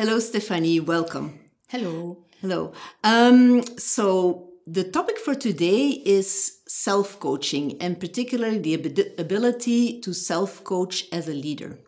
[0.00, 0.78] Hello, Stephanie.
[0.78, 1.40] Welcome.
[1.66, 2.18] Hello.
[2.40, 2.72] Hello.
[3.02, 10.12] Um, so, the topic for today is self coaching and particularly the ab- ability to
[10.12, 11.80] self coach as a leader.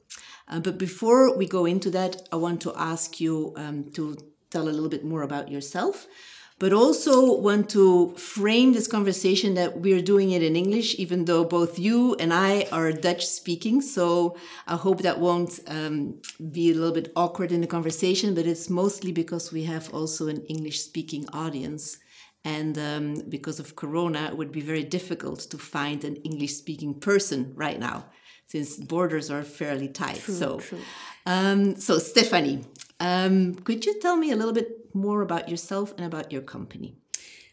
[0.48, 4.16] Uh, but before we go into that, I want to ask you um, to
[4.50, 6.08] tell a little bit more about yourself
[6.60, 11.42] but also want to frame this conversation that we're doing it in English, even though
[11.42, 13.80] both you and I are Dutch speaking.
[13.80, 14.36] So
[14.66, 16.20] I hope that won't um,
[16.52, 20.28] be a little bit awkward in the conversation, but it's mostly because we have also
[20.28, 21.96] an English speaking audience.
[22.44, 26.92] And um, because of Corona, it would be very difficult to find an English speaking
[27.00, 28.04] person right now,
[28.48, 30.20] since borders are fairly tight.
[30.20, 30.78] True, so, true.
[31.24, 32.64] Um, so Stephanie,
[33.00, 36.96] um, could you tell me a little bit more about yourself and about your company.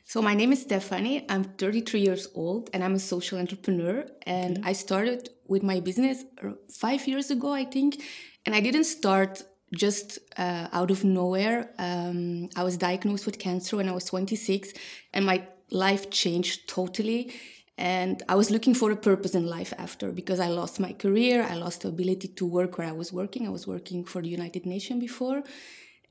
[0.05, 1.25] So my name is Stephanie.
[1.29, 4.05] I'm 33 years old and I'm a social entrepreneur.
[4.25, 6.23] And I started with my business
[6.71, 8.01] five years ago, I think.
[8.45, 9.43] And I didn't start
[9.75, 11.71] just uh, out of nowhere.
[11.77, 14.71] Um, I was diagnosed with cancer when I was 26,
[15.13, 17.33] and my life changed totally.
[17.77, 21.43] And I was looking for a purpose in life after because I lost my career.
[21.43, 23.45] I lost the ability to work where I was working.
[23.45, 25.43] I was working for the United Nations before.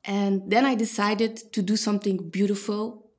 [0.05, 3.11] And then I decided to do something beautiful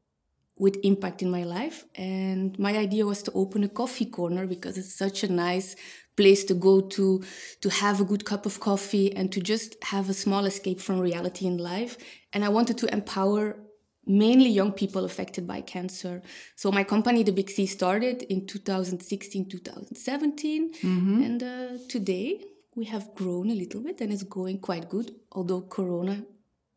[0.57, 1.85] with impact in my life.
[1.95, 5.75] And my idea was to open a coffee corner because it's such a nice
[6.15, 7.23] place to go to,
[7.61, 10.99] to have a good cup of coffee and to just have a small escape from
[10.99, 11.97] reality in life.
[12.33, 13.59] And I wanted to empower
[14.07, 16.21] mainly young people affected by cancer.
[16.55, 20.73] So my company, The Big C, started in 2016, 2017.
[20.73, 21.23] Mm-hmm.
[21.23, 22.41] And uh, today
[22.75, 26.23] we have grown a little bit and it's going quite good, although Corona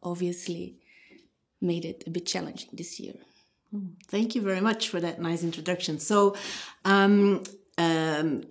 [0.03, 0.77] obviously
[1.61, 3.15] made it a bit challenging this year.
[4.09, 6.01] Thank you very much for that nice introduction.
[6.01, 6.35] So,
[6.85, 7.45] um,
[7.79, 8.43] um,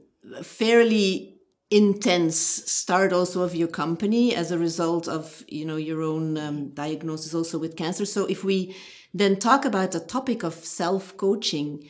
[0.43, 1.38] fairly
[1.71, 6.69] intense start also of your company as a result of you know your own um,
[6.69, 8.05] diagnosis also with cancer.
[8.05, 8.75] So, if we
[9.13, 11.87] then talk about the topic of self coaching,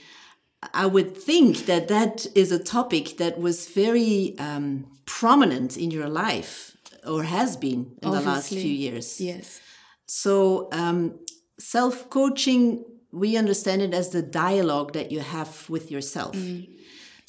[0.74, 6.10] I would think that that is a topic that was very um, prominent in your
[6.10, 6.76] life
[7.08, 9.22] or has been in Obviously, the last few years.
[9.22, 9.62] Yes.
[10.06, 11.20] So, um,
[11.58, 16.36] self coaching, we understand it as the dialogue that you have with yourself.
[16.36, 16.79] Mm.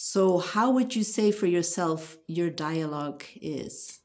[0.02, 4.00] So, how would you say for yourself your dialogue is?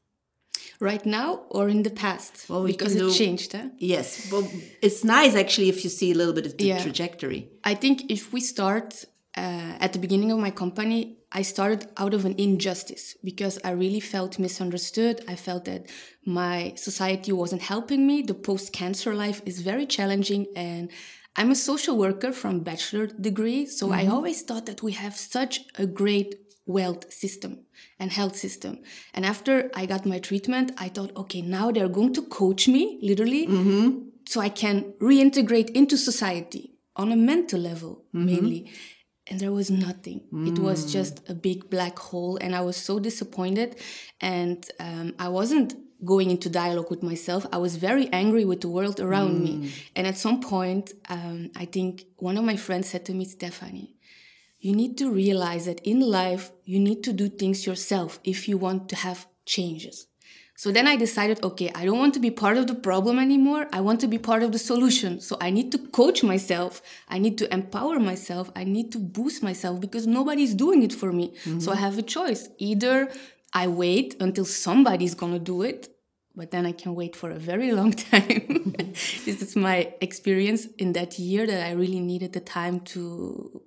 [0.78, 2.50] Right now or in the past?
[2.50, 3.68] Well, we because it changed, huh?
[3.78, 4.30] Yes.
[4.30, 4.46] Well,
[4.82, 6.82] it's nice actually if you see a little bit of the yeah.
[6.82, 7.48] trajectory.
[7.64, 9.06] I think if we start
[9.38, 13.70] uh, at the beginning of my company, I started out of an injustice because I
[13.70, 15.24] really felt misunderstood.
[15.26, 15.86] I felt that
[16.26, 18.20] my society wasn't helping me.
[18.20, 20.90] The post cancer life is very challenging and
[21.36, 24.00] I'm a social worker from bachelor degree, so mm-hmm.
[24.00, 26.34] I always thought that we have such a great
[26.66, 27.60] wealth system
[27.98, 28.80] and health system.
[29.14, 32.98] And after I got my treatment, I thought, okay, now they're going to coach me
[33.02, 34.08] literally mm-hmm.
[34.26, 38.26] so I can reintegrate into society on a mental level mm-hmm.
[38.26, 38.70] mainly
[39.28, 40.22] and there was nothing.
[40.32, 40.48] Mm.
[40.48, 40.92] It was mm.
[40.92, 43.76] just a big black hole, and I was so disappointed.
[44.20, 47.46] And um, I wasn't going into dialogue with myself.
[47.52, 49.42] I was very angry with the world around mm.
[49.44, 49.72] me.
[49.94, 53.96] And at some point, um, I think one of my friends said to me, Stephanie,
[54.60, 58.58] you need to realize that in life, you need to do things yourself if you
[58.58, 60.06] want to have changes.
[60.58, 63.68] So then I decided, okay, I don't want to be part of the problem anymore.
[63.74, 65.20] I want to be part of the solution.
[65.20, 66.80] So I need to coach myself.
[67.08, 68.50] I need to empower myself.
[68.56, 71.34] I need to boost myself because nobody's doing it for me.
[71.44, 71.60] Mm-hmm.
[71.60, 72.48] So I have a choice.
[72.56, 73.10] Either
[73.52, 75.88] I wait until somebody's going to do it,
[76.34, 78.74] but then I can wait for a very long time.
[79.24, 83.62] this is my experience in that year that I really needed the time to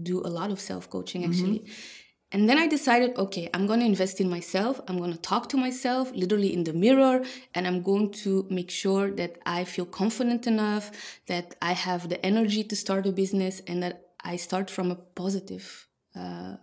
[0.00, 1.60] do a lot of self coaching actually.
[1.60, 1.72] Mm-hmm
[2.30, 4.80] and then I decided, okay, I'm going to invest in myself.
[4.86, 8.70] I'm going to talk to myself, literally in the mirror, and I'm going to make
[8.70, 10.90] sure that I feel confident enough,
[11.26, 14.96] that I have the energy to start a business, and that I start from a
[14.96, 16.56] positive uh,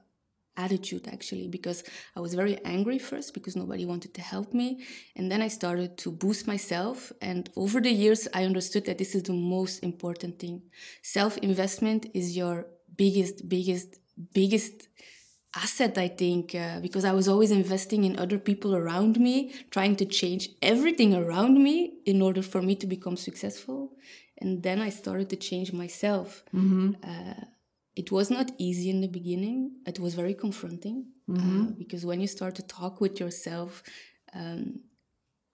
[0.57, 1.83] attitude, actually, because
[2.15, 4.83] I was very angry first because nobody wanted to help me.
[5.15, 7.11] And then I started to boost myself.
[7.21, 10.61] And over the years, I understood that this is the most important thing.
[11.01, 13.99] Self investment is your biggest, biggest,
[14.33, 14.87] biggest
[15.55, 19.95] asset, I think, uh, because I was always investing in other people around me, trying
[19.97, 23.93] to change everything around me in order for me to become successful.
[24.37, 26.43] And then I started to change myself.
[26.53, 26.95] Mm-hmm.
[27.03, 27.45] Uh,
[27.95, 31.61] it was not easy in the beginning, it was very confronting uh, mm-hmm.
[31.61, 33.83] uh, because when you start to talk with yourself,
[34.33, 34.81] um,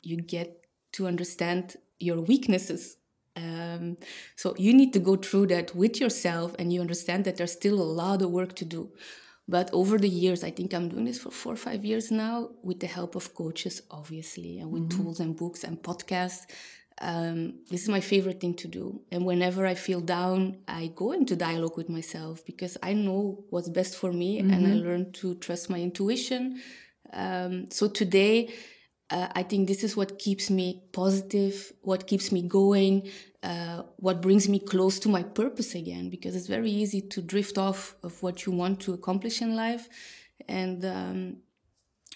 [0.04, 2.98] you get to understand your weaknesses
[3.38, 3.96] um,
[4.36, 7.82] so you need to go through that with yourself and you understand that there's still
[7.82, 8.92] a lot of work to do
[9.48, 12.52] But over the years, I think I'm doing this for four or five years now
[12.64, 16.46] with the help of coaches, obviously, and with tools and books and podcasts.
[17.04, 19.02] Um, this is my favorite thing to do.
[19.12, 23.70] And whenever I feel down, I go into dialogue with myself because I know what's
[23.70, 26.62] best for me and I learn to trust my intuition.
[27.12, 28.54] Um, so today,
[29.10, 33.10] uh, I think this is what keeps me positive, what keeps me going,
[33.42, 37.58] uh, what brings me close to my purpose again, because it's very easy to drift
[37.58, 39.90] off of what you want to accomplish in life.
[40.48, 41.38] And um,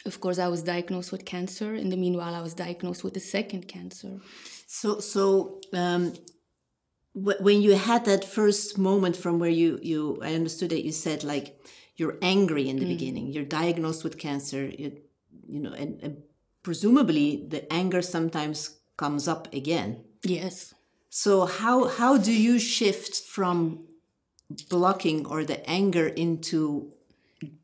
[0.06, 1.74] of course, I was diagnosed with cancer.
[1.74, 4.20] In the meanwhile, I was diagnosed with a second cancer.
[4.82, 6.14] So, so um,
[7.14, 10.92] wh- when you had that first moment from where you, you, I understood that you
[10.92, 11.58] said like
[11.96, 13.32] you're angry in the beginning.
[13.32, 14.66] You're diagnosed with cancer.
[14.68, 14.98] You,
[15.48, 16.24] you know, and, and
[16.62, 20.04] presumably the anger sometimes comes up again.
[20.24, 20.74] Yes.
[21.10, 23.88] So how how do you shift from
[24.70, 26.92] blocking or the anger into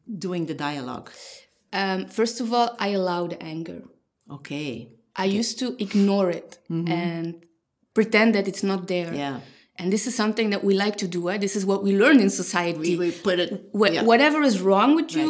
[0.07, 1.11] doing the dialogue?
[1.73, 3.81] Um, first of all, I allow the anger.
[4.29, 4.93] Okay.
[5.21, 7.45] I used to ignore it and
[7.97, 9.13] pretend that it's not there.
[9.13, 9.39] Yeah.
[9.79, 11.29] And this is something that we like to do.
[11.29, 11.37] Eh?
[11.45, 12.91] This is what we learn in society.
[12.97, 13.49] We, we put it.
[13.73, 14.03] Yeah.
[14.03, 15.29] Whatever is wrong with you,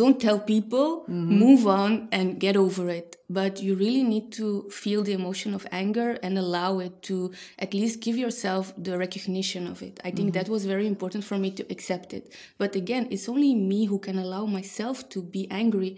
[0.00, 3.16] don't tell people, move on and get over it.
[3.28, 7.70] But you really need to feel the emotion of anger and allow it to at
[7.74, 9.94] least give yourself the recognition of it.
[10.08, 12.24] I think that was very important for me to accept it.
[12.58, 15.92] But again, it's only me who can allow myself to be angry.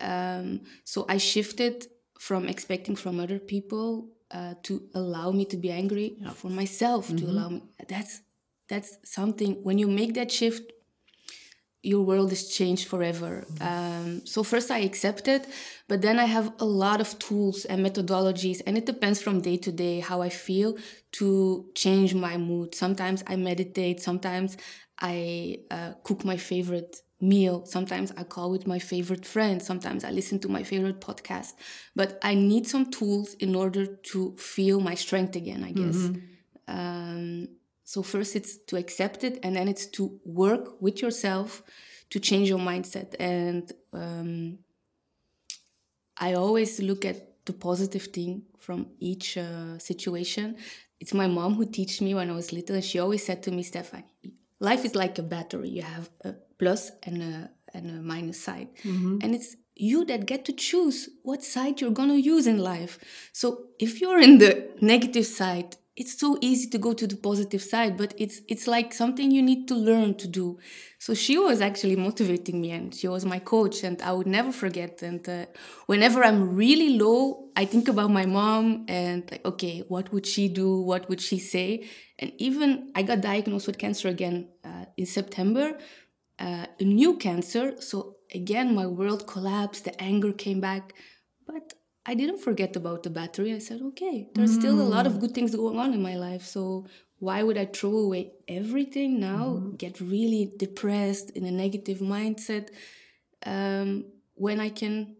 [0.00, 1.86] Um, so I shifted
[2.18, 7.24] from expecting from other people uh, to allow me to be angry for myself to
[7.24, 7.62] allow me.
[7.88, 8.20] That's
[8.68, 10.72] that's something when you make that shift
[11.82, 13.46] your world is changed forever.
[13.60, 15.46] Um, so first I accept it,
[15.86, 19.56] but then I have a lot of tools and methodologies, and it depends from day
[19.58, 20.76] to day how I feel
[21.12, 22.74] to change my mood.
[22.74, 24.56] Sometimes I meditate, sometimes
[25.00, 30.10] I uh, cook my favorite meal, sometimes I call with my favorite friend, sometimes I
[30.10, 31.54] listen to my favorite podcast.
[31.96, 36.10] But I need some tools in order to feel my strength again, I guess.
[36.68, 37.48] Um,
[37.84, 41.62] so first it's to accept it, and then it's to work with yourself
[42.10, 43.14] to change your mindset.
[43.18, 44.58] And um,
[46.18, 50.56] I always look at the positive thing from each uh, situation.
[51.00, 53.50] It's my mom who taught me when I was little, and she always said to
[53.50, 54.04] me, Stephanie,
[54.60, 55.70] life is like a battery.
[55.70, 58.68] You have a plus and a and a minus side,
[59.22, 62.98] and it's you that get to choose what side you're gonna use in life.
[63.32, 63.46] So
[63.78, 67.96] if you're in the negative side, it's so easy to go to the positive side,
[67.96, 70.58] but it's it's like something you need to learn to do.
[70.98, 74.52] So she was actually motivating me, and she was my coach, and I would never
[74.52, 75.02] forget.
[75.02, 75.46] And uh,
[75.86, 80.48] whenever I'm really low, I think about my mom and like, okay, what would she
[80.48, 80.80] do?
[80.80, 81.88] What would she say?
[82.20, 85.76] And even I got diagnosed with cancer again uh, in September,
[86.38, 87.80] uh, a new cancer.
[87.80, 89.84] So again, my world collapsed.
[89.84, 90.94] The anger came back,
[91.46, 91.74] but
[92.06, 93.52] I didn't forget about the battery.
[93.54, 96.44] I said, okay, there's still a lot of good things going on in my life.
[96.44, 96.86] So
[97.18, 99.44] why would I throw away everything now,
[99.76, 102.68] get really depressed in a negative mindset
[103.44, 104.04] um,
[104.34, 105.16] when I can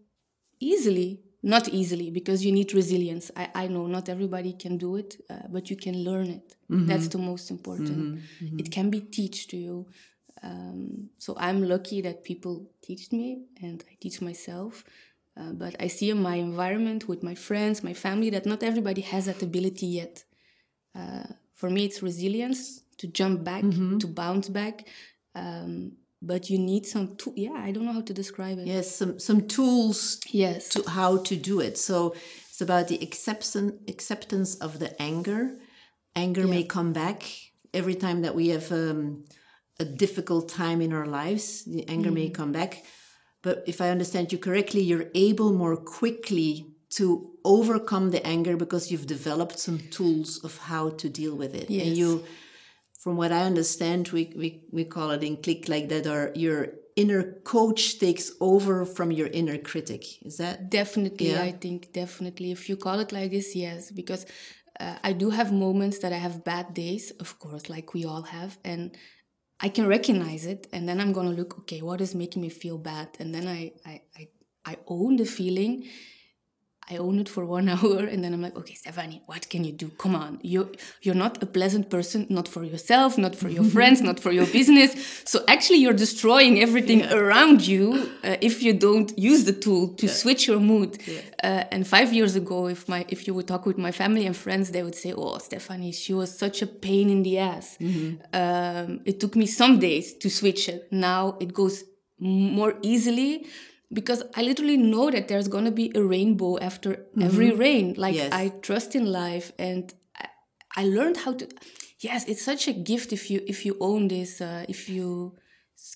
[0.59, 3.29] easily, not easily, because you need resilience.
[3.35, 6.55] I, I know not everybody can do it, uh, but you can learn it.
[6.87, 8.19] That's the most important.
[8.61, 9.87] It can be taught to you.
[10.43, 14.83] Um, so I'm lucky that people teach me and I teach myself.
[15.39, 19.01] Uh, but I see in my environment with my friends, my family, that not everybody
[19.01, 20.23] has that ability yet.
[20.95, 21.23] Uh,
[21.55, 24.87] for me, it's resilience to jump back, to bounce back.
[25.35, 27.33] Um, but you need some, tool.
[27.37, 28.67] yeah, I don't know how to describe it.
[28.67, 30.69] Yes, some some tools Yes.
[30.69, 31.77] to how to do it.
[31.77, 32.13] So
[32.49, 35.57] it's about the acceptance acceptance of the anger.
[36.15, 37.23] Anger may come back
[37.73, 39.23] every time that we have um,
[39.79, 41.63] a difficult time in our lives.
[41.65, 42.83] The anger may come back,
[43.41, 48.91] but if I understand you correctly, you're able more quickly to overcome the anger because
[48.91, 51.69] you've developed some tools of how to deal with it.
[51.69, 52.23] And you,
[52.99, 56.69] from what I understand, we, we, we call it in click like that, or your
[56.95, 60.03] inner coach takes over from your inner critic.
[60.23, 60.69] Is that?
[60.69, 61.43] Definitely, Yeah.
[61.43, 62.51] I think definitely.
[62.51, 64.25] If you call it like this, yes, because
[64.79, 68.23] uh, I do have moments that I have bad days, of course, like we all
[68.23, 68.97] have, and
[69.61, 72.77] I can recognize it, and then I'm gonna look, okay, what is making me feel
[72.77, 74.27] bad, and then I I I,
[74.65, 75.87] I own the feeling.
[76.91, 79.71] I own it for one hour, and then I'm like, okay, Stephanie, what can you
[79.71, 79.89] do?
[79.97, 84.01] Come on, you you're not a pleasant person, not for yourself, not for your friends,
[84.01, 85.21] not for your business.
[85.25, 90.07] So actually, you're destroying everything around you uh, if you don't use the tool to
[90.07, 90.97] switch your mood.
[91.43, 94.35] Uh, and five years ago, if my if you would talk with my family and
[94.35, 97.77] friends, they would say, "Oh, Stephanie, she was such a pain in the ass."
[98.33, 100.91] Um, it took me some days to switch it.
[100.91, 101.83] Now it goes
[102.19, 103.47] more easily
[103.91, 107.23] because I literally know that there's gonna be a rainbow after mm-hmm.
[107.23, 107.95] every rain.
[107.97, 108.31] Like yes.
[108.31, 110.27] I trust in life, and I,
[110.75, 111.47] I, learned how to.
[111.99, 114.41] Yes, it's such a gift if you if you own this.
[114.41, 115.35] Uh, if you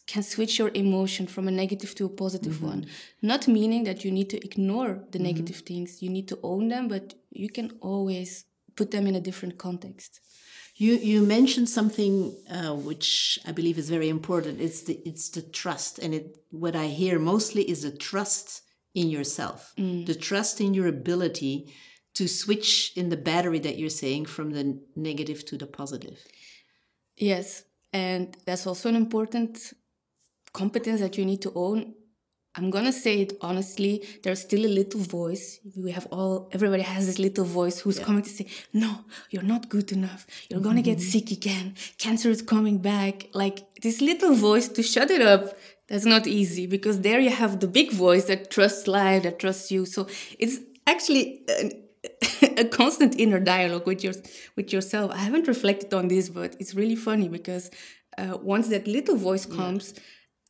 [0.07, 2.67] can switch your emotion from a negative to a positive mm-hmm.
[2.67, 2.85] one.
[3.21, 5.27] Not meaning that you need to ignore the mm-hmm.
[5.27, 6.01] negative things.
[6.01, 8.45] You need to own them, but you can always
[8.75, 10.19] put them in a different context.
[10.83, 12.13] You you mentioned something
[12.57, 14.59] uh, which I believe is very important.
[14.67, 16.25] It's the it's the trust, and it
[16.63, 18.47] what I hear mostly is the trust
[18.93, 20.05] in yourself, mm.
[20.05, 21.55] the trust in your ability
[22.17, 26.17] to switch in the battery that you're saying from the negative to the positive.
[27.15, 27.63] Yes,
[27.93, 29.73] and that's also an important
[30.51, 31.93] competence that you need to own
[32.55, 34.05] I'm gonna say it honestly.
[34.21, 35.59] There's still a little voice.
[35.75, 36.49] We have all.
[36.51, 38.05] Everybody has this little voice who's yeah.
[38.05, 40.27] coming to say, "No, you're not good enough.
[40.49, 40.99] You're gonna mm-hmm.
[40.99, 41.75] get sick again.
[41.97, 45.57] Cancer is coming back." Like this little voice to shut it up.
[45.87, 49.71] That's not easy because there you have the big voice that trusts life, that trusts
[49.71, 49.85] you.
[49.85, 50.07] So
[50.37, 51.71] it's actually a,
[52.59, 54.13] a constant inner dialogue with your
[54.55, 55.11] with yourself.
[55.11, 57.71] I haven't reflected on this, but it's really funny because
[58.19, 59.93] uh, once that little voice comes.
[59.95, 60.03] Yeah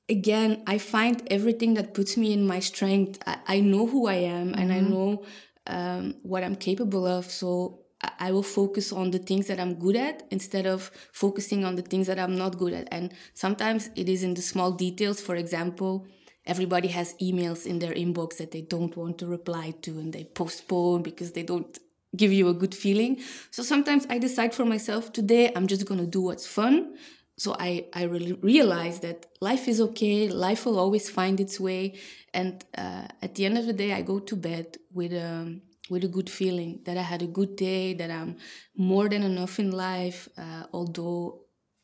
[0.09, 3.21] again, I find everything that puts me in my strength.
[3.25, 4.59] I, I know who I am mm-hmm.
[4.59, 4.93] and I mm-hmm.
[4.93, 5.23] know
[5.67, 7.25] um, what I'm capable of.
[7.25, 11.65] So I, I will focus on the things that I'm good at instead of focusing
[11.65, 12.87] on the things that I'm not good at.
[12.91, 15.21] And sometimes it is in the small details.
[15.21, 16.05] For example,
[16.45, 20.25] everybody has emails in their inbox that they don't want to reply to and they
[20.25, 21.79] postpone because they don't
[22.15, 23.19] give you a good feeling.
[23.49, 26.95] So sometimes I decide for myself today I'm just going to do what's fun
[27.37, 31.95] so I, I really realized that life is okay life will always find its way
[32.33, 35.59] and uh, at the end of the day i go to bed with a
[35.89, 38.37] with a good feeling that i had a good day that i'm
[38.77, 41.43] more than enough in life uh, although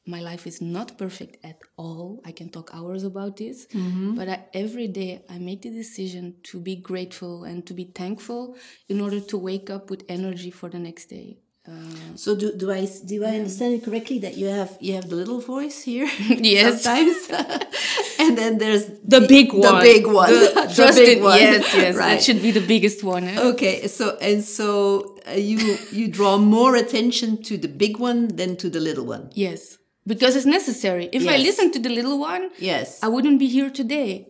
[0.09, 2.21] my life is not perfect at all.
[2.25, 3.67] I can talk hours about this.
[3.67, 4.15] Mm-hmm.
[4.15, 8.55] but I, every day i make the decision to be grateful and to be thankful
[8.87, 11.37] in order to wake up with energy for the next day
[11.69, 15.09] uh, so do, do I do I understand it correctly that you have you have
[15.09, 16.05] the little voice here?
[16.27, 17.15] yes, sometimes,
[18.19, 21.39] and then there's the, the big one, the big one, the, the big one.
[21.39, 22.15] Yes, yes, right.
[22.15, 23.23] that should be the biggest one.
[23.23, 23.39] Eh?
[23.51, 28.55] Okay, so and so uh, you you draw more attention to the big one than
[28.57, 29.29] to the little one.
[29.33, 31.09] Yes, because it's necessary.
[31.11, 31.33] If yes.
[31.33, 34.27] I listen to the little one, yes, I wouldn't be here today.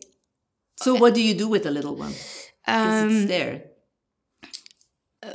[0.76, 2.14] So what do you do with the little one?
[2.68, 3.69] Um, it's there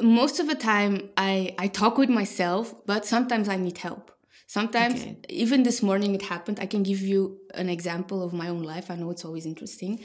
[0.02, 4.10] most of the time I, I talk with myself, but sometimes I need help.
[4.46, 5.16] Sometimes, okay.
[5.28, 6.60] even this morning, it happened.
[6.60, 8.90] I can give you an example of my own life.
[8.90, 10.00] I know it's always interesting.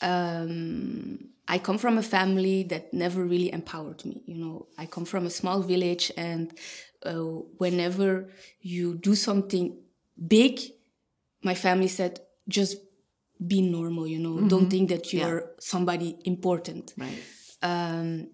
[0.00, 4.22] Um, I come from a family that never really empowered me.
[4.26, 6.52] You know, I come from a small village, and
[7.04, 8.30] uh, whenever
[8.60, 9.76] you do something
[10.26, 10.60] big,
[11.42, 12.78] my family said, just
[13.44, 14.06] be normal.
[14.06, 14.48] You know, mm-hmm.
[14.48, 15.46] don't think that you're yeah.
[15.58, 16.94] somebody important.
[16.96, 17.22] Right.
[17.62, 18.28] Um,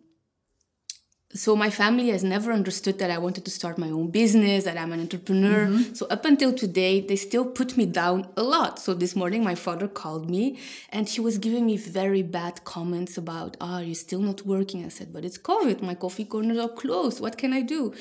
[1.38, 4.78] so my family has never understood that I wanted to start my own business, that
[4.78, 5.66] I'm an entrepreneur.
[5.66, 5.94] Mm-hmm.
[5.94, 8.78] So up until today, they still put me down a lot.
[8.78, 10.58] So this morning, my father called me
[10.90, 14.84] and he was giving me very bad comments about, ah, oh, you're still not working.
[14.84, 15.82] I said, but it's COVID.
[15.82, 17.20] My coffee corners are closed.
[17.20, 17.94] What can I do?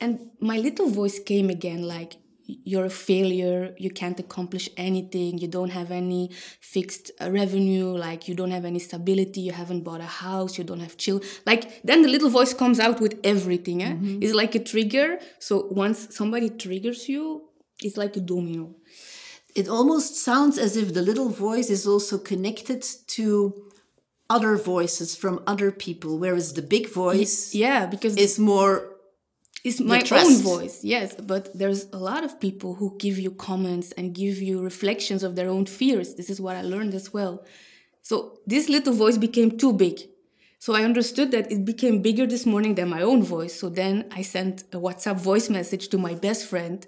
[0.00, 5.48] And my little voice came again like, you're a failure you can't accomplish anything you
[5.48, 6.30] don't have any
[6.60, 10.64] fixed uh, revenue like you don't have any stability you haven't bought a house you
[10.64, 13.92] don't have chill like then the little voice comes out with everything eh?
[13.92, 14.22] Mm-hmm.
[14.22, 17.42] it's like a trigger so once somebody triggers you
[17.80, 18.74] it's like a domino
[19.54, 23.70] it almost sounds as if the little voice is also connected to
[24.30, 28.91] other voices from other people whereas the big voice yeah because is more
[29.64, 33.92] it's my own voice yes but there's a lot of people who give you comments
[33.92, 36.14] and give you reflections of their own fears.
[36.14, 37.44] This is what i learned as well.
[38.02, 40.00] So this little voice became too big.
[40.58, 43.54] So i understood that it became bigger this morning than my own voice.
[43.58, 46.86] So then i sent a whatsapp voice message to my best friend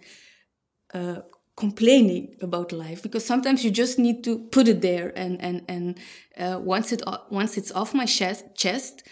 [0.93, 1.21] uh,
[1.57, 5.99] complaining about life because sometimes you just need to put it there and and and
[6.37, 7.01] uh, once it
[7.31, 9.05] once it's off my chest chest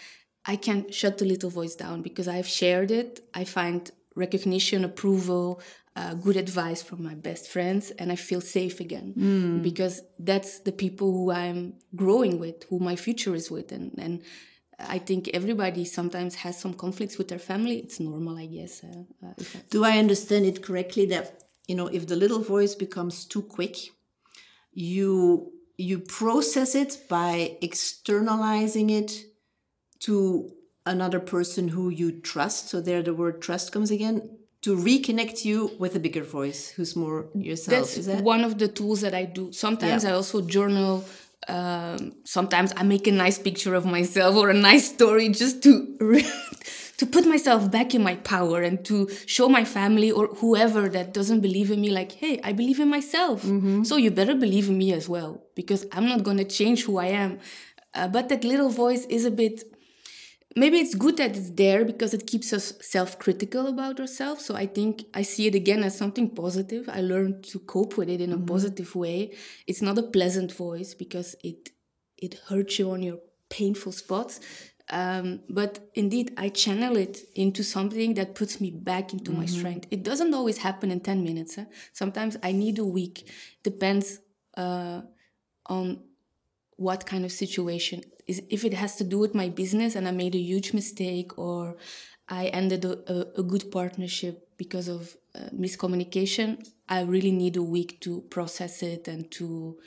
[0.45, 3.21] I can shut the little voice down because I've shared it.
[3.33, 5.61] I find recognition, approval,
[5.95, 9.63] uh, good advice from my best friends, and I feel safe again mm.
[9.63, 14.21] because that's the people who I'm growing with, who my future is with, and and
[14.79, 17.77] I think everybody sometimes has some conflicts with their family.
[17.77, 18.83] It's normal, I guess.
[18.83, 19.33] Uh, uh,
[19.69, 23.77] Do I understand it correctly that you know if the little voice becomes too quick,
[24.73, 29.11] you you process it by externalizing it
[30.03, 30.51] to
[30.85, 34.17] another person who you trust so there the word trust comes again
[34.63, 37.79] to reconnect you with a bigger voice who's more yourself.
[37.79, 39.51] That's is that one of the tools that I do.
[39.51, 40.11] Sometimes Yeah.
[40.11, 41.03] I also journal.
[41.49, 45.71] Um, sometimes I make a nice picture of myself or a nice story just to
[46.99, 51.13] to put myself back in my power and to show my family or whoever that
[51.13, 53.43] doesn't believe in me, like, hey, I believe in myself.
[53.83, 57.07] So you better believe in me as well because I'm not gonna change who I
[57.07, 57.39] am.
[57.93, 59.63] Uh, but that little voice is a bit
[60.55, 64.45] maybe it's good that it's there because it keeps us self-critical about ourselves.
[64.45, 66.89] So i think i see it again as something positive.
[66.89, 69.35] I learned to cope with it in a positive way.
[69.67, 71.69] It's not a pleasant voice because it
[72.17, 73.19] it hurts you on your
[73.49, 74.39] painful spots.
[74.89, 79.87] Um, but indeed i channel it into something that puts me back into my strength.
[79.91, 81.65] It doesn't always happen in 10 minutes eh?
[81.93, 83.29] sometimes i need a week.
[83.63, 84.19] Depends
[84.57, 85.01] uh,
[85.67, 86.03] on
[86.75, 90.35] what kind of situation if it has to do with my business and i made
[90.35, 91.75] a huge mistake or
[92.29, 96.57] i ended a, a, a good partnership because of uh, miscommunication
[96.89, 99.77] i really need a week to process it and to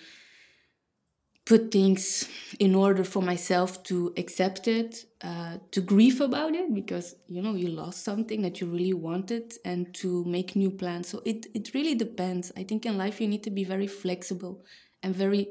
[1.45, 2.29] put things
[2.59, 7.55] in order for myself to accept it uh, to grieve about it because you know
[7.55, 11.09] you lost something that you really wanted and to make new plans.
[11.09, 12.51] So it, it really depends.
[12.57, 14.65] I think in life you need to be very flexible
[15.05, 15.47] and very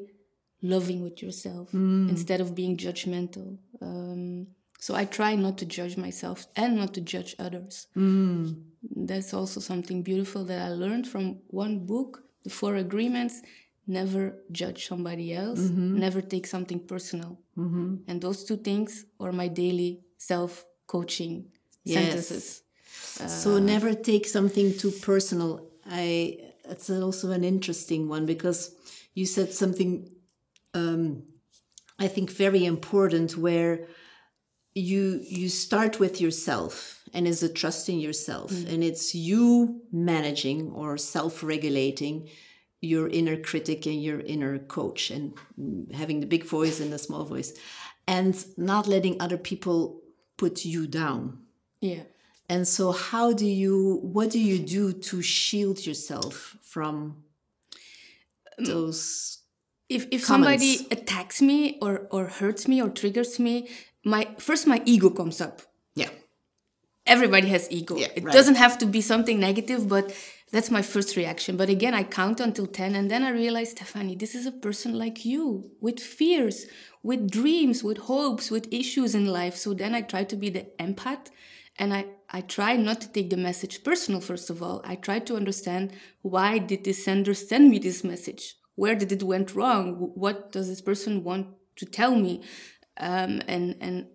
[0.69, 2.09] loving with yourself mm.
[2.09, 3.57] instead of being judgmental.
[3.81, 4.47] Um,
[4.79, 7.87] so I try not to judge myself and not to judge others.
[7.97, 8.61] Mm.
[8.95, 13.41] That's also something beautiful that I learned from one book, The Four Agreements.
[13.87, 15.99] Never judge somebody else, mm-hmm.
[15.99, 17.37] never take something personal.
[17.55, 17.97] Mm-hmm.
[18.07, 21.51] And those two things are my daily self coaching
[21.85, 22.27] Yes.
[22.27, 22.63] sentences.
[23.43, 26.35] so uh, never take something too personal i
[26.67, 28.71] it's also an interesting one because
[29.13, 30.09] you said something
[30.79, 31.23] um,
[31.99, 33.73] i think very important where
[34.89, 35.01] you
[35.39, 36.73] you start with yourself
[37.13, 42.29] and is a trust in yourself and it's you managing or self-regulating
[42.81, 46.99] your inner critic and your inner coach and mm, having the big voice and the
[47.07, 47.51] small voice
[48.15, 50.01] and not letting other people
[50.37, 51.21] put you down
[51.81, 52.03] Yeah.
[52.53, 53.75] and so, how do you,
[54.15, 57.23] what do you do to shield yourself from
[58.57, 59.39] those?
[59.89, 60.27] If if comments.
[60.27, 63.67] somebody attacks me or or hurts me or triggers me
[64.03, 65.61] my first my ego comes up
[65.95, 66.09] Yeah.
[67.05, 68.33] everybody has ego Yeah, it right.
[68.33, 70.13] doesn't have to be something negative but
[70.51, 74.15] that's my first reaction but again i count until 10 and then i realize stephanie
[74.15, 76.65] this is a person like you with fears
[77.03, 80.65] with dreams with hopes with issues in life so then i try to be the
[80.79, 81.27] empath
[81.77, 85.19] and i i try not to take the message personal first of all i try
[85.19, 90.11] to understand why did this sender send me this message where did it went wrong
[90.15, 92.41] what does this person want to tell me
[92.97, 94.07] um, and and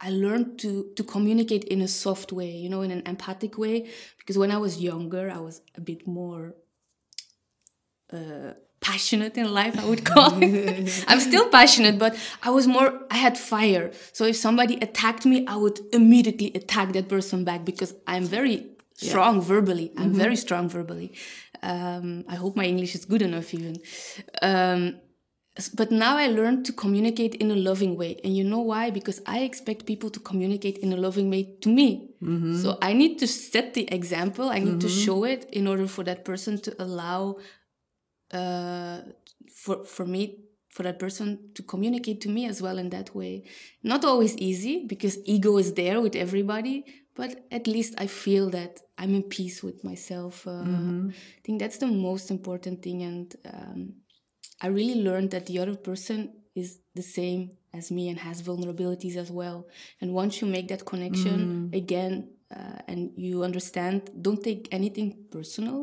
[0.00, 3.88] I learned to to communicate in a soft way, you know, in an empathic way.
[4.18, 6.54] Because when I was younger, I was a bit more
[8.12, 9.76] uh, passionate in life.
[9.78, 11.04] I would call it.
[11.08, 13.00] I'm still passionate, but I was more.
[13.10, 13.90] I had fire.
[14.12, 18.66] So if somebody attacked me, I would immediately attack that person back because I'm very
[18.94, 19.92] strong verbally.
[19.96, 21.12] I'm very strong verbally.
[21.62, 23.76] Um, I hope my English is good enough, even.
[24.42, 25.00] Um,
[25.74, 28.20] but now I learned to communicate in a loving way.
[28.22, 28.90] And you know why?
[28.90, 32.10] Because I expect people to communicate in a loving way to me.
[32.62, 36.04] So I need to set the example, I need to show it in order for
[36.04, 37.38] that person to allow
[38.32, 39.00] uh,
[39.52, 43.44] for, for me, for that person to communicate to me as well in that way.
[43.82, 46.84] Not always easy because ego is there with everybody,
[47.18, 50.34] but at least I feel that I'm in peace with myself.
[50.46, 50.62] Uh,
[51.10, 52.98] I think that's the most important thing.
[53.10, 53.80] And um,
[54.64, 56.18] I really learned that the other person
[56.54, 57.40] is the same
[57.78, 59.58] as me and has vulnerabilities as well.
[60.00, 62.14] And once you make that connection again,
[62.58, 65.78] uh, and you understand, don't take anything personal.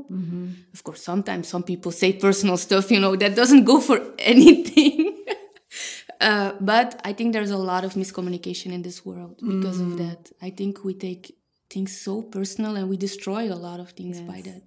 [0.76, 3.98] Of course, sometimes some people say personal stuff, you know, that doesn't go for
[4.36, 4.95] anything.
[6.30, 10.32] Uh, but I think there's a lot of miscommunication in this world because of that.
[10.42, 11.24] I think we take
[11.70, 14.64] things so personal and we destroy a lot of things by that.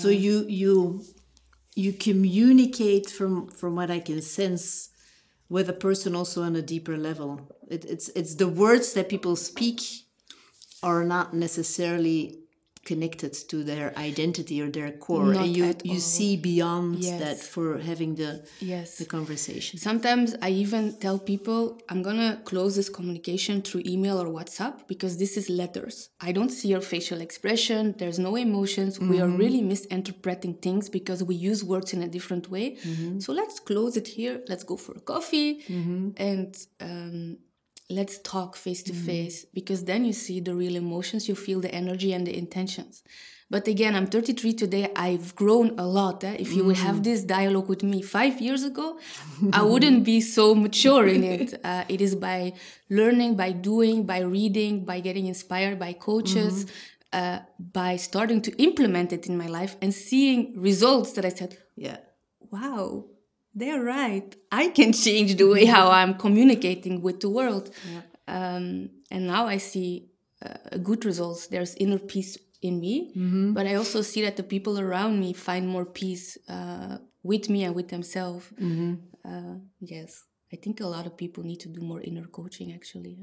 [0.00, 0.74] so you you
[1.76, 4.88] you communicate from from what I can sense
[5.48, 7.30] with a person also on a deeper level.
[7.68, 9.80] It, it's it's the words that people speak
[10.82, 12.39] are not necessarily
[12.84, 15.98] connected to their identity or their core, Not and you you all.
[16.16, 17.20] see beyond Yes.
[17.22, 18.96] that for having the Yes.
[19.00, 19.78] the conversation.
[19.78, 21.58] Sometimes I even tell people
[21.90, 26.08] I'm gonna close this communication through email or WhatsApp because this is letters.
[26.20, 28.92] I don't see your facial expression, there's no emotions.
[28.98, 29.44] We are mm-hmm.
[29.44, 32.66] really misinterpreting things because we use words in a different way.
[32.76, 33.20] Mm-hmm.
[33.24, 36.10] So let's close it here, let's go for a coffee mm-hmm.
[36.16, 37.38] and um,
[37.98, 41.72] let's talk face to face because then you see the real emotions you feel the
[41.82, 43.02] energy and the intentions.
[43.54, 44.84] But again i'm 33 today.
[44.94, 46.36] I've grown a lot eh?
[46.38, 48.86] if you would have this dialogue with me five years ago
[49.52, 51.48] i wouldn't be so mature in it.
[51.70, 52.52] Uh, it is by
[52.98, 56.54] learning by doing by reading by getting inspired by coaches
[57.12, 57.38] uh,
[57.80, 61.52] by starting to implement it in my life and seeing results that i said
[61.86, 61.98] Yeah.
[62.54, 62.86] wow,
[63.54, 64.34] they're right.
[64.52, 67.70] I can change the way how I'm communicating with the world.
[68.28, 70.10] Um, and now I see
[70.44, 71.48] uh, good results.
[71.48, 73.12] There's inner peace in me,
[73.54, 77.64] but I also see that the people around me find more peace uh, with me
[77.64, 78.46] and with themselves.
[79.24, 83.18] Uh, yes, I think a lot of people need to do more inner coaching actually.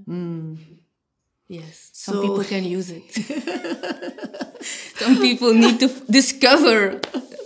[1.47, 3.07] Yes, some So- people can use it.
[4.97, 6.99] some people need to f- discover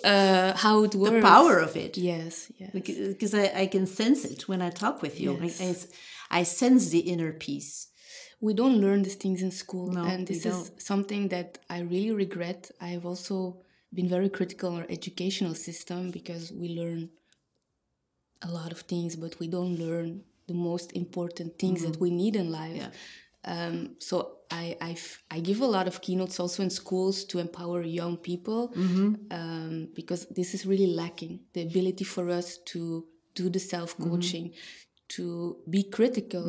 [0.03, 1.13] uh, how it works.
[1.15, 1.97] The power of it.
[1.97, 2.71] Yes, yes.
[2.73, 5.33] Because I, I can sense it when I talk with you.
[5.37, 5.87] I- Yes.
[6.31, 7.87] I, I sense the inner peace.
[8.39, 12.11] We don't learn these things in school, No, and this is something that I really
[12.11, 12.71] regret.
[12.81, 13.61] I've also
[13.93, 17.09] been very critical on our educational system because we learn
[18.41, 22.35] a lot of things, but we don't learn the most important things that we need
[22.35, 22.75] in life.
[22.77, 22.89] Yeah.
[23.43, 24.95] Um, so I,
[25.31, 28.71] I, give a lot of keynotes also in schools to empower young people
[29.31, 34.53] um, because this is really lacking the ability for us to do the self coaching,
[35.09, 36.43] to be critical,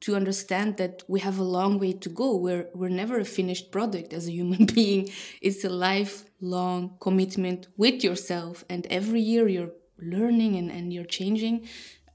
[0.00, 2.36] to understand that we have a long way to go.
[2.36, 5.10] We're, we're never a finished product as a human being.
[5.42, 11.68] It's a lifelong commitment with yourself, and every year you're learning and, and you're changing.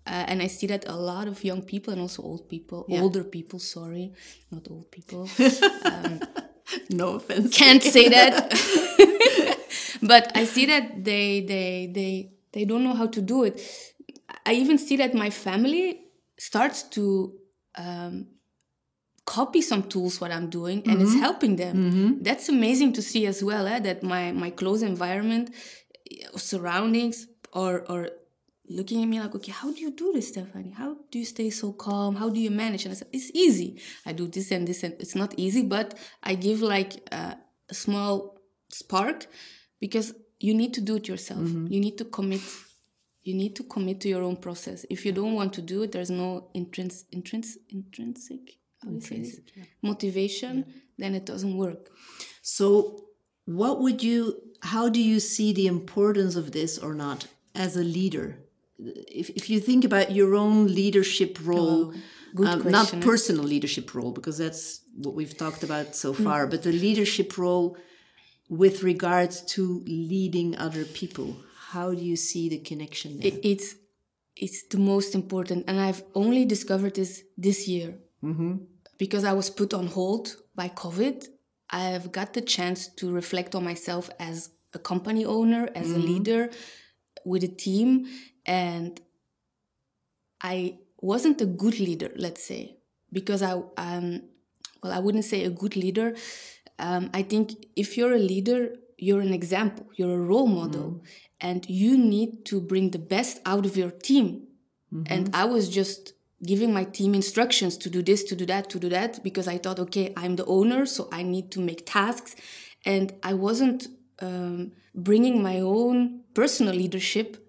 [0.07, 3.23] Uh, and I see that a lot of young people and also old people, older
[3.23, 4.13] people, sorry,
[4.51, 5.27] not old people,
[6.89, 7.55] No offense.
[7.57, 8.51] can't say that.
[10.01, 13.61] but I see that they they they they don't know how to do it.
[14.45, 16.01] I even see that my family
[16.37, 17.33] starts to
[17.77, 18.27] um,
[19.25, 22.19] copy some tools what I'm doing and it's helping them.
[22.23, 23.67] That's amazing to see as well.
[23.67, 25.49] Eh, that my my close environment,
[26.35, 28.09] surroundings, or or
[28.69, 30.71] looking at me like, okay, how do you do this, Stephanie?
[30.71, 32.15] How do you stay so calm?
[32.15, 32.86] How do you manage?
[32.86, 33.82] And I said, it's easy.
[34.06, 37.36] I do this and this, and it's not easy, but I give like uh,
[37.69, 39.28] a small spark
[39.80, 41.41] because you need to do it yourself.
[41.71, 42.41] You need to commit.
[43.23, 44.86] You need to commit to your own process.
[44.89, 49.01] If you don't want to do it, there's no intrins, intrins, intrinsic, how do you
[49.01, 49.39] say this?
[49.82, 50.65] motivation.
[50.97, 51.89] Then it doesn't work.
[52.41, 53.06] So,
[53.45, 57.84] what would you, how do you see the importance of this or not as a
[57.84, 58.44] leader?
[58.77, 61.99] If, if you think about your own leadership role, oh,
[62.35, 66.23] good um, not personal leadership role, because that's what we've talked about so hmm.
[66.23, 67.77] far, but the leadership role
[68.49, 71.38] with regards to leading other people,
[71.71, 73.27] how do you see the connection there?
[73.27, 73.75] It- it's
[74.35, 77.95] it's the most important and i've only discovered this this year.
[78.23, 78.55] Mm-hmm.
[78.97, 81.25] Because i was put on hold by covid
[81.69, 86.07] i've got the chance to reflect on myself as a company owner as a mm-hmm.
[86.07, 86.49] leader
[87.25, 88.07] with a team
[88.45, 89.01] and
[90.41, 92.75] i wasn't a good leader let's say
[93.12, 94.21] because i um
[94.84, 96.15] well i wouldn't say a good leader.
[96.77, 101.03] Um, i think if you're a leader you're an example you're a role model
[101.41, 104.47] and you need to bring the best out of your team.
[105.08, 108.79] And i was just giving my team instructions to do this to do that to
[108.79, 112.36] do that because i thought okay i'm the owner so i need to make tasks.
[112.86, 113.88] And i wasn't
[114.21, 117.44] um, bringing my own personal leadership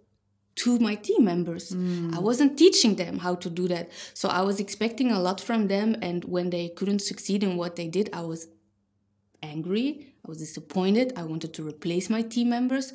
[0.56, 1.70] to my team members.
[1.70, 2.14] Hmm.
[2.14, 3.90] I wasn't teaching them how to do that.
[4.14, 5.96] So I was expecting a lot from them.
[6.02, 8.48] And when they couldn't succeed in what they did, I was
[9.42, 10.14] angry.
[10.24, 11.12] I was disappointed.
[11.16, 12.92] I wanted to replace my team members.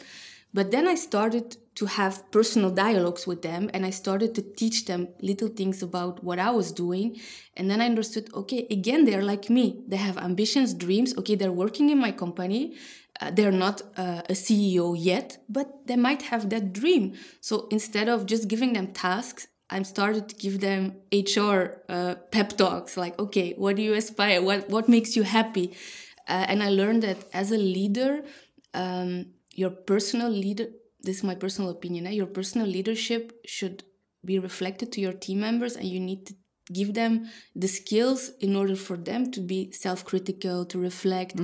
[0.53, 4.85] But then I started to have personal dialogues with them and I started to teach
[4.85, 7.21] them little things about what I was doing.
[7.55, 9.83] And then I understood okay, again, they're like me.
[9.87, 11.15] They have ambitions, dreams.
[11.17, 12.75] Okay, they're working in my company.
[13.21, 17.13] Uh, they're not uh, a CEO yet, but they might have that dream.
[17.39, 22.57] So instead of just giving them tasks, I'm started to give them HR uh, pep
[22.57, 24.41] talks like, okay, what do you aspire?
[24.41, 25.71] What, what makes you happy?
[26.27, 28.23] Uh, and I learned that as a leader,
[28.73, 30.67] um, your personal leader,
[31.01, 32.11] this is my personal opinion, eh?
[32.11, 33.83] your personal leadership should
[34.25, 36.35] be reflected to your team members and you need to
[36.73, 41.39] give them the skills in order for them to be self-critical to reflect.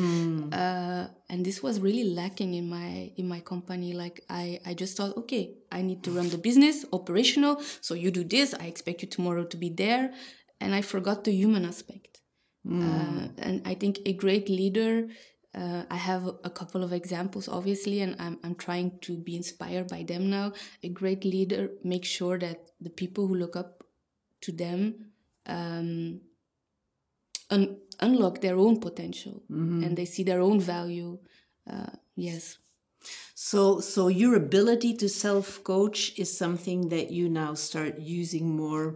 [0.53, 3.93] Uh, and this was really lacking in my in my company.
[3.93, 7.61] Like i i just thought okay i need to run the business operational.
[7.81, 10.13] So you do this i expect you tomorrow to be there.
[10.59, 12.21] And i forgot the human aspect.
[12.69, 15.07] Uh, and i think a great leader
[15.57, 19.87] uh, I have a couple of examples, obviously, and I'm, I'm trying to be inspired
[19.87, 20.53] by them now.
[20.83, 23.83] A great leader makes sure that the people who look up
[24.41, 25.11] to them
[25.47, 26.21] um,
[27.49, 29.83] un- unlock their own potential Mm-hmm.
[29.83, 31.17] and they see their own value.
[31.69, 32.57] Uh, yes.
[33.35, 38.95] So, so your ability to self coach is something that you now start using more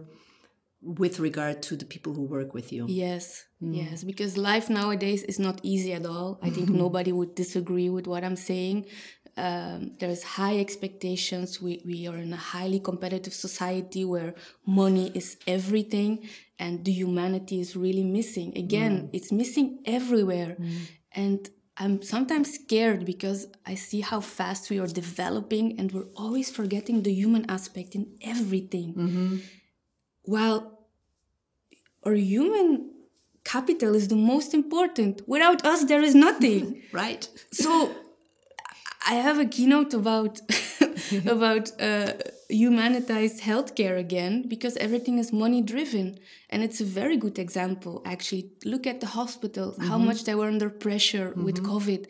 [0.82, 2.86] with regard to the people who work with you.
[2.88, 3.76] Yes, Mm.
[3.76, 6.40] yes, because life nowadays is not easy at all.
[6.42, 8.86] I think nobody would disagree with what I'm saying.
[9.36, 11.60] Um, there's high expectations.
[11.60, 14.34] We, we are in a highly competitive society where
[14.66, 18.56] money is everything and the humanity is really missing.
[18.56, 19.10] Again, mm.
[19.12, 20.56] it's missing everywhere.
[20.60, 20.78] Mm.
[21.12, 26.50] And I'm sometimes scared because I see how fast we are developing and we're always
[26.50, 28.94] forgetting the human aspect in everything.
[28.94, 29.36] Mm-hmm.
[30.24, 30.78] While
[32.04, 32.92] our human
[33.44, 35.22] capital is the most important.
[35.26, 36.82] Without us, there is nothing.
[36.92, 37.26] Right.
[37.52, 37.90] so
[39.06, 40.40] I have a keynote about
[41.26, 42.12] about uh,
[42.48, 46.18] humanized healthcare again because everything is money driven,
[46.50, 48.02] and it's a very good example.
[48.04, 50.06] Actually, look at the hospitals, how mm-hmm.
[50.06, 51.72] much they were under pressure with mm-hmm.
[51.72, 52.06] COVID.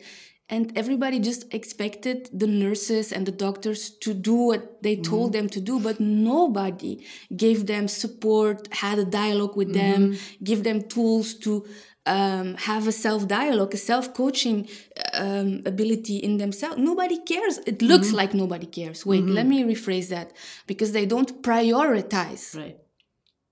[0.49, 5.47] And everybody just expected the nurses and the doctors to do what they told mm-hmm.
[5.47, 7.03] them to do, but nobody
[7.35, 11.65] gave them support, had a dialogue with them, give them tools to
[12.05, 14.67] um, have a self dialogue, a self coaching
[15.13, 16.77] um, ability in themselves.
[16.77, 17.59] Nobody cares.
[17.59, 19.05] It looks like nobody cares.
[19.05, 20.33] Wait, let me rephrase that
[20.67, 22.77] because they don't prioritize Right.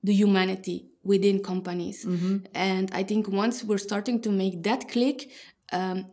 [0.04, 2.06] the humanity within companies.
[2.54, 5.30] And I think once we're starting to make that click,
[5.72, 6.06] um,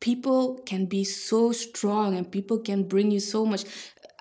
[0.00, 3.64] people can be so strong and people can bring you so much.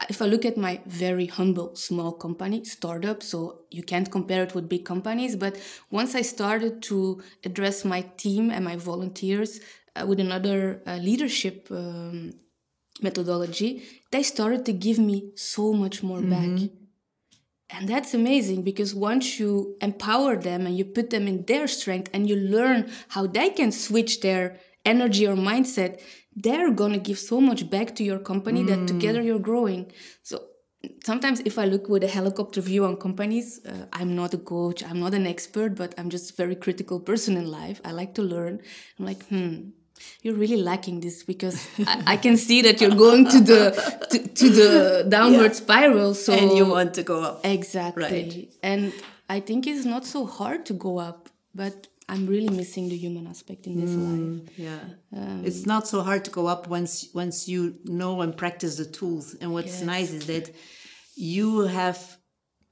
[0.10, 4.54] If I look at my very humble small company, startup, so you can't compare it
[4.56, 5.58] with big companies, but
[5.92, 9.60] once I started to address my team and my volunteers
[9.96, 12.34] uh, with another uh, leadership um,
[13.02, 16.70] methodology, they started to give me so much more back.
[17.70, 22.10] And that's amazing because once you empower them and you put them in their strength
[22.14, 26.00] and you learn how they can switch their energy or mindset,
[26.36, 29.92] they're gonna give so much back to your company that together you're growing.
[30.24, 30.42] So
[31.04, 34.84] sometimes if I look with a helicopter view on companies, uh, I'm not a coach,
[34.84, 37.80] I'm not an expert, but I'm just a very critical person in life.
[37.86, 38.62] I like to learn.
[39.00, 39.70] I'm like, hmm,
[40.22, 44.28] you're really lacking this because I, I can see that you're going to the to,
[44.28, 46.14] to the downward spiral.
[46.14, 47.46] So And you want to go up.
[47.46, 48.04] Exactly.
[48.04, 48.54] Right.
[48.62, 48.94] And
[49.30, 53.28] I think it's not so hard to go up, but I'm really missing the human
[53.28, 54.60] aspect in this mm, life.
[54.60, 54.80] Yeah.
[55.16, 58.86] Um, it's not so hard to go up once once you know and practice the
[58.86, 59.36] tools.
[59.40, 59.84] And what's Yes.
[59.84, 60.54] nice is that
[61.16, 62.18] you have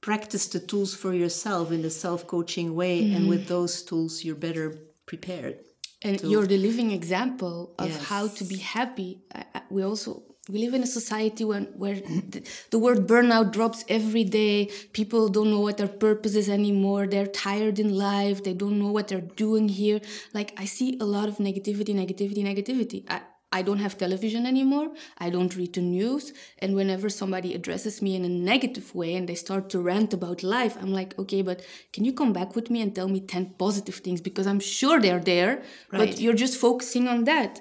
[0.00, 3.28] practiced the tools for yourself in the self-coaching way and mm-hmm.
[3.28, 4.74] with those tools you're better
[5.06, 5.56] prepared.
[6.02, 9.22] And you're the living example of how to be happy.
[9.32, 13.52] I, I, we also we live in a society when where the, the word burnout
[13.52, 14.68] drops every day.
[14.92, 17.06] People don't know what their purpose is anymore.
[17.06, 18.42] They're tired in life.
[18.42, 20.00] They don't know what they're doing here.
[20.34, 23.04] Like I see a lot of negativity, negativity, negativity.
[23.08, 23.20] I,
[23.52, 24.88] I don't have television anymore.
[25.18, 26.32] I don't read the news.
[26.58, 30.42] And whenever somebody addresses me in a negative way and they start to rant about
[30.42, 33.54] life, I'm like, okay, but can you come back with me and tell me 10
[33.58, 34.20] positive things?
[34.20, 36.08] Because I'm sure they're there, Right.
[36.10, 37.60] but you're just focusing on that.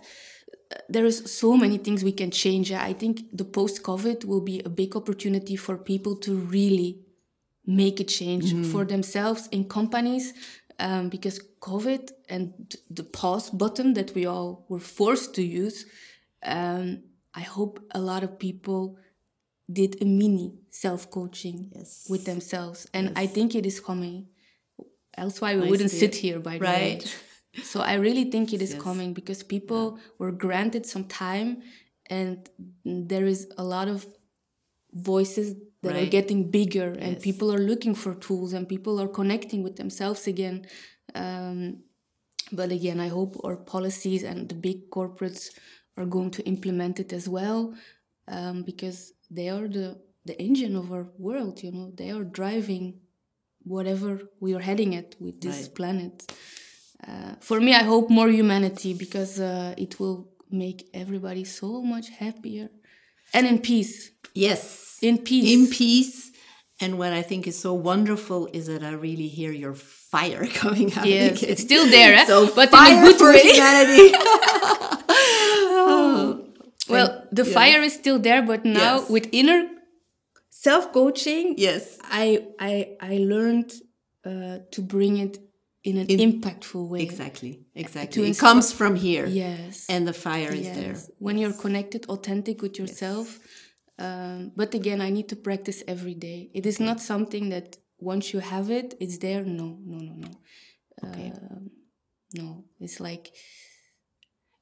[0.90, 2.72] There is so many things we can change.
[2.72, 7.00] I think the post COVID will be a big opportunity for people to really
[7.66, 10.34] make a change for themselves in companies
[10.80, 12.54] um, because COVID and
[12.90, 15.86] the pause button that we all were forced to use,
[16.44, 17.04] um,
[17.36, 18.98] I hope a lot of people
[19.72, 22.08] did a mini self coaching Yes.
[22.10, 22.88] with themselves.
[22.94, 24.28] And I think it is coming.
[25.18, 26.22] Else, why we wouldn't sit it.
[26.22, 27.16] here by the Right.
[27.64, 28.82] So I really think it is Yes.
[28.82, 31.62] coming because people were granted some time
[32.10, 32.50] and
[32.86, 34.08] there is a lot of
[34.94, 37.24] voices that are getting bigger and Yes.
[37.24, 40.66] people are looking for tools and people are connecting with themselves again
[41.16, 41.78] um,
[42.52, 45.52] but again i hope our policies and the big corporates
[45.98, 47.74] are going to implement it as well
[48.28, 53.00] um, because they are the the engine of our world you know they are driving
[53.64, 55.76] whatever we are heading at with this Right.
[55.76, 56.32] planet
[57.08, 62.08] uh, for me i hope more humanity because uh, it will make everybody so much
[62.24, 62.70] happier
[63.34, 64.98] and in peace Yes.
[65.02, 66.30] in peace In peace.
[66.84, 69.76] And what I think is so wonderful is that I really hear your
[70.14, 71.06] fire coming out.
[71.06, 72.26] Yes, it's still there, eh?
[72.26, 73.52] So but in fire a good for way.
[73.52, 74.08] humanity.
[76.90, 77.54] Well, the yeah.
[77.54, 79.10] fire is still there, but now Yes.
[79.10, 79.70] with inner
[80.50, 81.98] self coaching, yes.
[82.04, 83.72] I I I learned
[84.26, 85.38] uh, to bring it
[85.84, 87.02] in an impactful way.
[87.02, 87.65] Exactly.
[87.76, 88.30] Exactly.
[88.30, 89.26] It comes from here.
[89.26, 89.86] Yes.
[89.89, 90.76] And the fire is yes.
[90.78, 90.96] there.
[91.20, 93.39] When you're connected, authentic with yourself.
[93.98, 96.50] Um, but again, I need to practice every day.
[96.54, 99.44] It is not something that once you have it, it's there.
[99.44, 100.30] No, no, no, no.
[101.10, 101.32] Okay.
[101.36, 101.72] Um,
[102.34, 103.32] no, it's like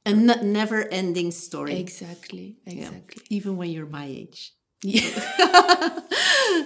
[0.05, 1.77] A n- never ending story.
[1.79, 2.73] exactly, Yeah.
[2.73, 3.23] exactly.
[3.29, 4.53] Even when you're my age.
[4.83, 5.99] Yeah.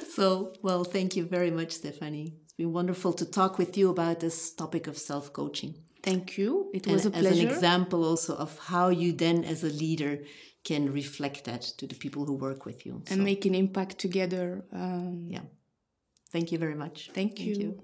[0.16, 2.36] so, well, thank you very much, Stephanie.
[2.54, 5.74] It's been wonderful to talk with you about this topic of self coaching.
[6.04, 6.70] Thank you.
[6.72, 10.20] It And was a as an example also of how you then, as a leader,
[10.64, 13.02] can reflect that to the people who work with you.
[13.08, 14.66] and So, make an impact together.
[14.72, 15.46] Um, yeah.
[16.32, 17.10] Thank you very much.
[17.12, 17.82] Thank you.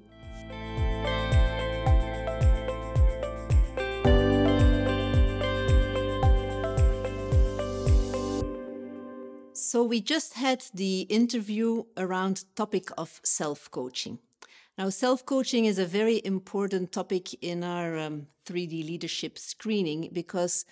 [9.54, 14.20] So we just had the interview around topic of self-coaching.
[14.80, 20.64] Now, self-coaching is a very important topic in our um, 3D leadership screening because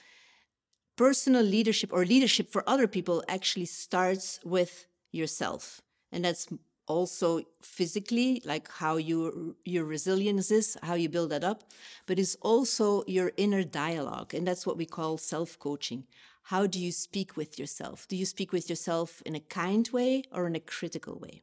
[0.96, 5.82] personal leadership or leadership for other people actually starts with yourself.
[6.10, 6.48] And that's
[6.88, 9.34] also physically, like how your
[9.66, 11.66] your resilience is, how you build that up,
[12.06, 14.34] but it's also your inner dialogue.
[14.34, 16.06] And that's what we call self-coaching.
[16.44, 18.08] How do you speak with yourself?
[18.08, 21.42] Do you speak with yourself in a kind way or in a critical way?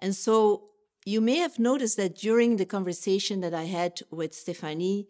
[0.00, 0.73] And so
[1.04, 5.08] you may have noticed that during the conversation that I had with Stephanie,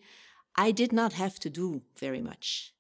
[0.57, 2.72] I did not have to do very much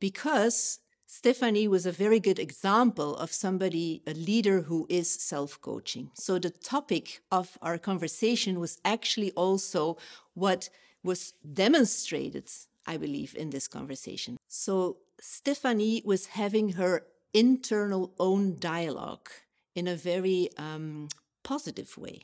[0.00, 6.10] because Stephanie was a very good example of somebody, a leader who is self coaching.
[6.14, 9.96] So the topic of our conversation was actually also
[10.34, 10.68] what
[11.02, 12.50] was demonstrated,
[12.86, 14.36] I believe, in this conversation.
[14.48, 19.28] So Stephanie was having her internal own dialogue
[19.74, 21.08] in a very um,
[21.44, 22.22] positive way.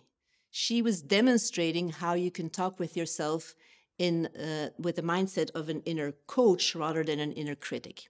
[0.55, 3.55] She was demonstrating how you can talk with yourself
[3.99, 8.09] in uh, with the mindset of an inner coach rather than an inner critic.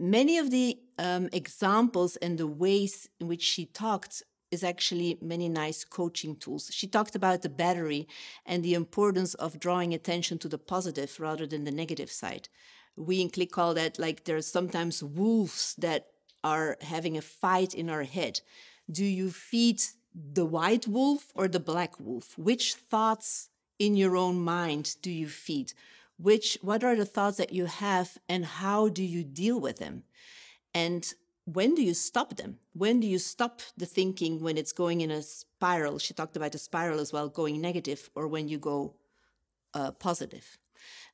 [0.00, 5.48] Many of the um, examples and the ways in which she talked is actually many
[5.48, 6.68] nice coaching tools.
[6.72, 8.08] She talked about the battery
[8.44, 12.48] and the importance of drawing attention to the positive rather than the negative side.
[12.96, 16.08] We in Click call that like there's sometimes wolves that
[16.42, 18.40] are having a fight in our head.
[18.90, 19.80] Do you feed
[20.14, 22.36] the white wolf or the black wolf?
[22.38, 23.48] Which thoughts
[23.78, 25.72] in your own mind do you feed?
[26.18, 30.04] Which what are the thoughts that you have and how do you deal with them?
[30.74, 31.12] And
[31.44, 32.58] when do you stop them?
[32.72, 35.98] When do you stop the thinking when it's going in a spiral?
[35.98, 38.94] She talked about a spiral as well, going negative, or when you go
[39.74, 40.58] uh, positive.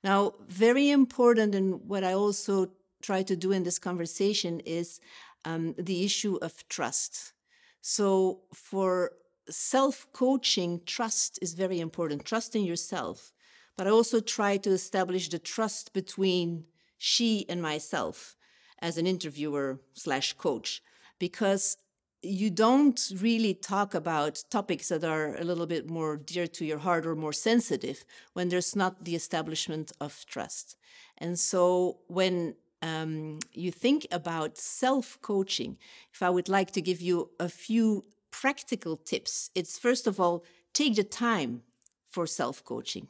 [0.04, 2.70] Now, very important, and what I also
[3.02, 5.00] try to do in this conversation is
[5.44, 7.32] um, the issue of trust.
[7.80, 9.12] So, for
[9.48, 12.24] self coaching, trust is very important.
[12.24, 13.32] Trust in yourself.
[13.76, 16.64] But I also try to establish the trust between
[16.98, 18.36] she and myself
[18.80, 20.82] as an interviewer slash coach,
[21.18, 21.76] because
[22.22, 26.78] you don't really talk about topics that are a little bit more dear to your
[26.78, 30.76] heart or more sensitive when there's not the establishment of trust.
[31.18, 35.76] And so when um, you think about self coaching,
[36.12, 40.44] if I would like to give you a few practical tips, it's first of all,
[40.72, 41.62] take the time
[42.08, 43.08] for self coaching.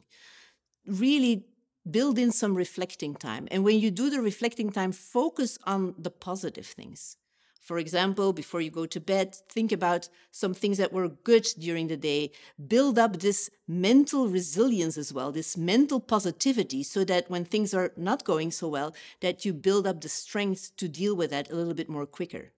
[0.85, 1.45] Really
[1.89, 3.47] build in some reflecting time.
[3.51, 7.17] And when you do the reflecting time, focus on the positive things.
[7.69, 11.87] For example, before you go to bed, think about some things that were good during
[11.87, 12.31] the day.
[12.67, 17.91] Build up this mental resilience as well, this mental positivity, so that when things are
[17.95, 21.55] not going so well, that you build up the strength to deal with that a
[21.55, 22.53] little bit more quicker.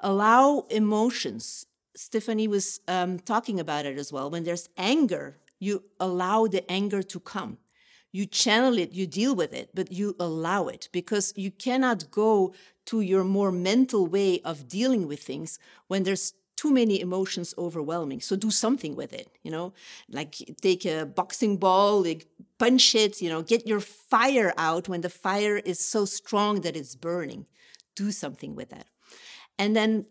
[0.00, 1.64] Allow emotions.
[1.96, 4.28] Stephanie was um, talking about it as well.
[4.28, 7.56] When there's anger, you allow the anger to come
[8.12, 12.52] you channel it, you deal with it, but you allow it because you cannot go
[12.86, 18.20] to your more mental way of dealing with things when there's too many emotions overwhelming.
[18.20, 19.72] So do something with it, you know,
[20.08, 25.00] like take a boxing ball, like punch it, you know, get your fire out when
[25.00, 27.46] the fire is so strong that it's burning.
[27.96, 28.86] Do something with that.
[29.58, 30.06] And then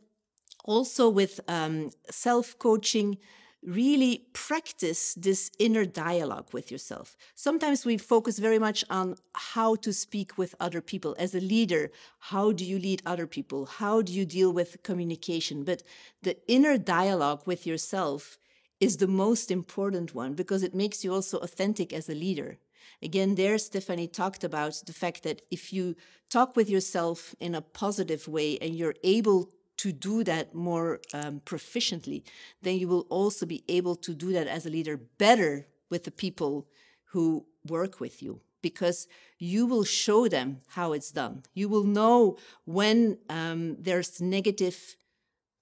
[0.65, 3.17] also with um, self coaching,
[3.63, 7.15] really practice this inner dialogue with yourself.
[7.35, 11.15] Sometimes we focus very much on how to speak with other people.
[11.19, 13.65] As a leader, how do you lead other people?
[13.65, 15.63] How do you deal with communication?
[15.63, 15.83] But
[16.23, 18.37] the inner dialogue with yourself
[18.79, 22.57] is the most important one because it makes you also authentic as a leader.
[23.03, 25.95] Again, there, Stephanie talked about the fact that if you
[26.29, 29.51] talk with yourself in a positive way and you're able
[29.81, 32.21] to do that more um, proficiently,
[32.61, 36.11] then you will also be able to do that as a leader better with the
[36.11, 36.67] people
[37.13, 39.07] who work with you because
[39.39, 41.41] you will show them how it's done.
[41.55, 44.95] You will know when um, there's negative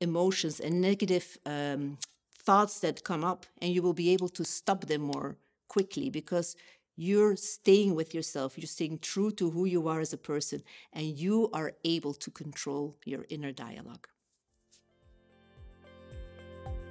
[0.01, 1.97] emotions and negative um,
[2.37, 5.37] thoughts that come up and you will be able to stop them more
[5.69, 6.57] quickly because
[6.99, 11.17] you're staying with yourself, you're staying true to who you are as a person, and
[11.17, 14.05] you are able to control your inner dialogue.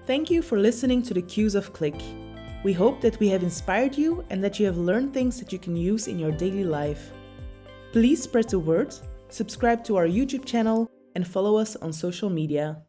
[0.07, 2.01] Thank you for listening to the Cues of Click.
[2.65, 5.59] We hope that we have inspired you and that you have learned things that you
[5.59, 7.13] can use in your daily life.
[7.93, 8.95] Please spread the word,
[9.29, 12.83] subscribe to our YouTube channel, and follow us on social media.